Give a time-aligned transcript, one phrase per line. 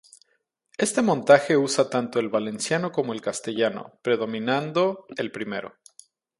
[0.79, 5.77] Este montaje usa tanto el valenciano como el castellano, predominando el primero.